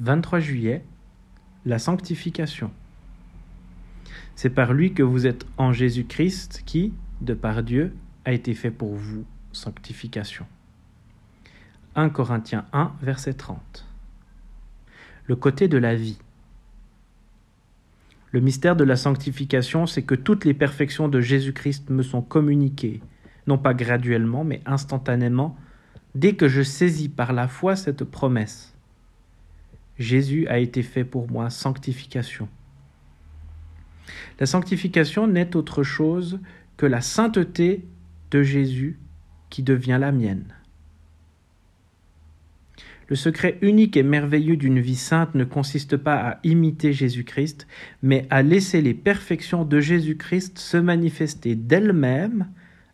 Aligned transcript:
23 0.00 0.40
juillet, 0.40 0.84
la 1.64 1.78
sanctification. 1.78 2.70
C'est 4.36 4.50
par 4.50 4.72
lui 4.72 4.92
que 4.92 5.02
vous 5.02 5.26
êtes 5.26 5.46
en 5.56 5.72
Jésus-Christ 5.72 6.62
qui, 6.66 6.92
de 7.20 7.34
par 7.34 7.62
Dieu, 7.62 7.94
a 8.24 8.32
été 8.32 8.54
fait 8.54 8.70
pour 8.70 8.94
vous 8.94 9.24
sanctification. 9.52 10.46
1 11.94 12.08
Corinthiens 12.08 12.66
1, 12.72 12.92
verset 13.02 13.34
30. 13.34 13.86
Le 15.26 15.36
côté 15.36 15.68
de 15.68 15.78
la 15.78 15.94
vie. 15.94 16.18
Le 18.32 18.40
mystère 18.40 18.74
de 18.74 18.82
la 18.82 18.96
sanctification, 18.96 19.86
c'est 19.86 20.02
que 20.02 20.16
toutes 20.16 20.44
les 20.44 20.54
perfections 20.54 21.08
de 21.08 21.20
Jésus-Christ 21.20 21.90
me 21.90 22.02
sont 22.02 22.20
communiquées, 22.20 23.00
non 23.46 23.58
pas 23.58 23.74
graduellement, 23.74 24.42
mais 24.42 24.60
instantanément, 24.66 25.56
dès 26.16 26.34
que 26.34 26.48
je 26.48 26.62
saisis 26.62 27.08
par 27.08 27.32
la 27.32 27.46
foi 27.46 27.76
cette 27.76 28.02
promesse. 28.02 28.73
Jésus 29.98 30.46
a 30.48 30.58
été 30.58 30.82
fait 30.82 31.04
pour 31.04 31.30
moi 31.30 31.50
sanctification. 31.50 32.48
La 34.40 34.46
sanctification 34.46 35.26
n'est 35.26 35.56
autre 35.56 35.82
chose 35.82 36.40
que 36.76 36.86
la 36.86 37.00
sainteté 37.00 37.84
de 38.30 38.42
Jésus 38.42 38.98
qui 39.50 39.62
devient 39.62 39.98
la 40.00 40.12
mienne. 40.12 40.52
Le 43.08 43.16
secret 43.16 43.58
unique 43.60 43.96
et 43.96 44.02
merveilleux 44.02 44.56
d'une 44.56 44.80
vie 44.80 44.96
sainte 44.96 45.34
ne 45.34 45.44
consiste 45.44 45.96
pas 45.96 46.16
à 46.16 46.38
imiter 46.42 46.92
Jésus-Christ, 46.92 47.66
mais 48.02 48.26
à 48.30 48.42
laisser 48.42 48.80
les 48.80 48.94
perfections 48.94 49.64
de 49.64 49.78
Jésus-Christ 49.78 50.58
se 50.58 50.78
manifester 50.78 51.54
d'elles-mêmes 51.54 52.48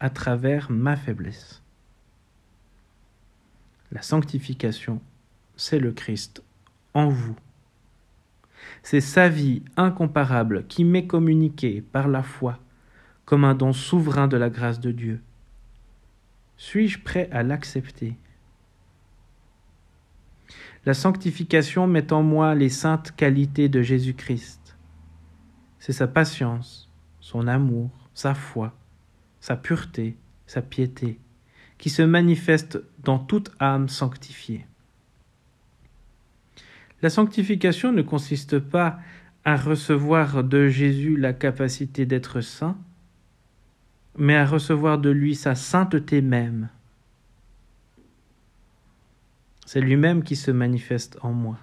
à 0.00 0.10
travers 0.10 0.70
ma 0.70 0.96
faiblesse. 0.96 1.62
La 3.92 4.02
sanctification, 4.02 5.00
c'est 5.56 5.78
le 5.78 5.92
Christ 5.92 6.42
en 6.94 7.08
vous. 7.08 7.36
C'est 8.82 9.00
sa 9.00 9.28
vie 9.28 9.62
incomparable 9.76 10.66
qui 10.66 10.84
m'est 10.84 11.06
communiquée 11.06 11.80
par 11.80 12.08
la 12.08 12.22
foi 12.22 12.58
comme 13.24 13.44
un 13.44 13.54
don 13.54 13.72
souverain 13.72 14.28
de 14.28 14.36
la 14.36 14.50
grâce 14.50 14.80
de 14.80 14.90
Dieu. 14.90 15.22
Suis-je 16.56 16.98
prêt 16.98 17.28
à 17.32 17.42
l'accepter? 17.42 18.16
La 20.84 20.94
sanctification 20.94 21.86
met 21.86 22.12
en 22.12 22.22
moi 22.22 22.54
les 22.54 22.68
saintes 22.68 23.14
qualités 23.14 23.68
de 23.68 23.82
Jésus-Christ. 23.82 24.76
C'est 25.78 25.92
sa 25.92 26.08
patience, 26.08 26.90
son 27.20 27.46
amour, 27.46 27.90
sa 28.14 28.34
foi, 28.34 28.74
sa 29.40 29.56
pureté, 29.56 30.16
sa 30.46 30.60
piété, 30.60 31.20
qui 31.78 31.88
se 31.88 32.02
manifestent 32.02 32.80
dans 32.98 33.18
toute 33.18 33.52
âme 33.60 33.88
sanctifiée. 33.88 34.66
La 37.02 37.10
sanctification 37.10 37.92
ne 37.92 38.02
consiste 38.02 38.60
pas 38.60 39.00
à 39.44 39.56
recevoir 39.56 40.44
de 40.44 40.68
Jésus 40.68 41.16
la 41.16 41.32
capacité 41.32 42.06
d'être 42.06 42.40
saint, 42.40 42.78
mais 44.16 44.36
à 44.36 44.46
recevoir 44.46 44.98
de 44.98 45.10
lui 45.10 45.34
sa 45.34 45.56
sainteté 45.56 46.22
même. 46.22 46.68
C'est 49.66 49.80
lui-même 49.80 50.22
qui 50.22 50.36
se 50.36 50.52
manifeste 50.52 51.18
en 51.22 51.32
moi. 51.32 51.58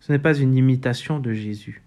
Ce 0.00 0.12
n'est 0.12 0.18
pas 0.18 0.36
une 0.36 0.54
imitation 0.54 1.18
de 1.18 1.32
Jésus. 1.32 1.82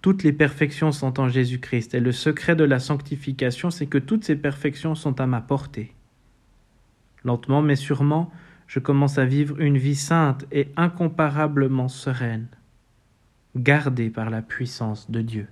Toutes 0.00 0.22
les 0.22 0.32
perfections 0.32 0.90
sont 0.90 1.20
en 1.20 1.28
Jésus-Christ, 1.28 1.94
et 1.94 2.00
le 2.00 2.12
secret 2.12 2.56
de 2.56 2.64
la 2.64 2.78
sanctification, 2.78 3.70
c'est 3.70 3.86
que 3.86 3.98
toutes 3.98 4.24
ces 4.24 4.36
perfections 4.36 4.94
sont 4.94 5.20
à 5.20 5.26
ma 5.26 5.40
portée. 5.40 5.92
Lentement 7.24 7.62
mais 7.62 7.76
sûrement, 7.76 8.32
je 8.68 8.78
commence 8.78 9.18
à 9.18 9.24
vivre 9.24 9.60
une 9.60 9.78
vie 9.78 9.96
sainte 9.96 10.44
et 10.52 10.68
incomparablement 10.76 11.88
sereine, 11.88 12.46
gardée 13.56 14.10
par 14.10 14.30
la 14.30 14.42
puissance 14.42 15.10
de 15.10 15.22
Dieu. 15.22 15.48